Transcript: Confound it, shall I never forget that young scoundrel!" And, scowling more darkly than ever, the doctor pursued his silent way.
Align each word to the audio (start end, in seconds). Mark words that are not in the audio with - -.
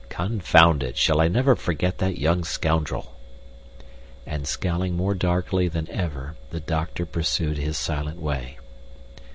Confound 0.09 0.81
it, 0.81 0.97
shall 0.97 1.21
I 1.21 1.27
never 1.27 1.55
forget 1.55 1.99
that 1.99 2.17
young 2.17 2.43
scoundrel!" 2.43 3.15
And, 4.25 4.47
scowling 4.47 4.97
more 4.97 5.13
darkly 5.13 5.67
than 5.67 5.87
ever, 5.91 6.35
the 6.49 6.59
doctor 6.59 7.05
pursued 7.05 7.59
his 7.59 7.77
silent 7.77 8.19
way. 8.19 8.57